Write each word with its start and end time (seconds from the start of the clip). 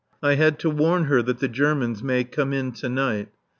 I 0.23 0.33
had 0.33 0.57
to 0.61 0.69
warn 0.71 1.03
her 1.03 1.21
that 1.21 1.37
the 1.37 1.47
Germans 1.47 2.01
may 2.01 2.23
come 2.23 2.53
in 2.53 2.71
to 2.71 2.89
night. 2.89 3.27